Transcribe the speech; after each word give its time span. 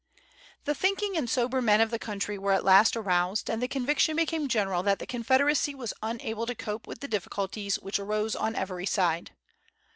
The 0.65 0.73
thinking 0.73 1.15
and 1.15 1.29
sober 1.29 1.61
men 1.61 1.79
of 1.79 1.91
the 1.91 1.99
country 1.99 2.35
were 2.39 2.53
at 2.53 2.65
last 2.65 2.97
aroused, 2.97 3.51
and 3.51 3.61
the 3.61 3.67
conviction 3.67 4.15
became 4.15 4.47
general 4.47 4.81
that 4.81 4.97
the 4.97 5.05
Confederacy 5.05 5.75
was 5.75 5.93
unable 6.01 6.47
to 6.47 6.55
cope 6.55 6.87
with 6.87 7.01
the 7.01 7.07
difficulties 7.07 7.77
which 7.79 7.99
arose 7.99 8.35
on 8.35 8.55
every 8.55 8.87
side. 8.87 9.33